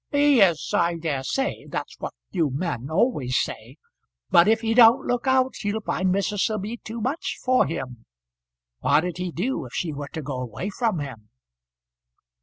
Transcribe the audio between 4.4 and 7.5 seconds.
if he don't look out he'll find missus'll be too much